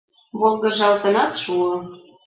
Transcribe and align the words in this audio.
Волгыжалтынат 0.39 1.33
шуо. 1.43 1.73